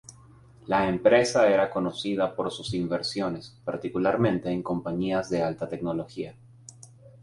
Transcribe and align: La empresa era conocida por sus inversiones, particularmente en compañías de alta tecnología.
La 0.65 0.87
empresa 0.89 1.47
era 1.47 1.69
conocida 1.69 2.35
por 2.35 2.49
sus 2.51 2.73
inversiones, 2.73 3.55
particularmente 3.63 4.49
en 4.49 4.63
compañías 4.63 5.29
de 5.29 5.43
alta 5.43 5.69
tecnología. 5.69 6.35